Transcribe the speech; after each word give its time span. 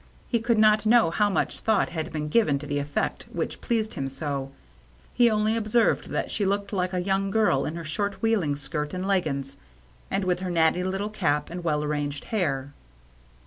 He 0.27 0.39
could 0.39 0.57
not 0.57 0.87
know 0.87 1.11
how 1.11 1.29
much 1.29 1.59
thought 1.59 1.89
had 1.89 2.11
been 2.11 2.27
given 2.27 2.57
to 2.57 2.65
the 2.65 2.79
effect 2.79 3.27
which 3.31 3.61
pleased 3.61 3.93
him 3.93 4.07
so; 4.07 4.49
he 5.13 5.29
only 5.29 5.55
observed 5.55 6.09
that 6.09 6.31
she 6.31 6.43
looked 6.43 6.73
like 6.73 6.91
a 6.91 7.03
young 7.03 7.29
girl 7.29 7.67
in 7.67 7.75
her 7.75 7.83
short 7.83 8.19
wheeling 8.19 8.55
skirt 8.55 8.95
and 8.95 9.07
leggings, 9.07 9.57
and 10.09 10.23
with 10.25 10.39
her 10.39 10.49
natty 10.49 10.83
little 10.83 11.11
cap 11.11 11.51
and 11.51 11.63
well 11.63 11.83
arranged 11.83 12.23
hair. 12.33 12.73